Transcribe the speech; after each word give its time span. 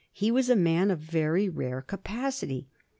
He 0.11 0.31
was 0.31 0.49
a 0.49 0.55
man 0.55 0.89
of 0.89 0.97
very 0.97 1.47
rare 1.47 1.83
capacity. 1.83 2.67